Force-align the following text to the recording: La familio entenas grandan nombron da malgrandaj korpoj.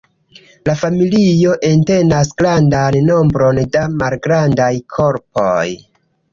La 0.69 0.73
familio 0.83 1.53
entenas 1.69 2.33
grandan 2.43 2.99
nombron 3.11 3.63
da 3.77 3.87
malgrandaj 4.03 4.73
korpoj. 4.99 5.71